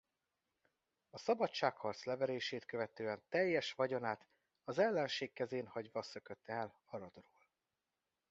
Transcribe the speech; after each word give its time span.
A 1.09 1.17
szabadságharc 1.17 2.03
leverését 2.05 2.65
követően 2.65 3.23
teljes 3.29 3.73
vagyonát 3.73 4.27
az 4.63 4.77
ellenség 4.79 5.33
kezén 5.33 5.67
hagyva 5.67 6.01
szökött 6.01 6.47
el 6.47 6.75
Aradról. 6.85 7.39